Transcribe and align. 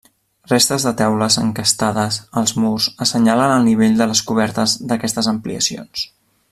Restes 0.51 0.85
de 0.87 0.93
teules 1.01 1.37
encastades 1.41 2.17
als 2.41 2.55
murs 2.63 2.89
assenyalen 3.07 3.55
el 3.59 3.69
nivell 3.71 4.01
de 4.01 4.11
les 4.13 4.27
cobertes 4.31 4.75
d'aquestes 4.93 5.33
ampliacions. 5.35 6.13